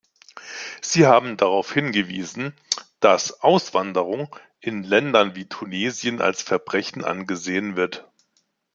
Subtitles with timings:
[0.81, 2.55] Sie haben darauf hingewiesen,
[3.01, 8.09] dass Auswanderung in Ländern wie Tunesien als Verbrechen angesehen wird.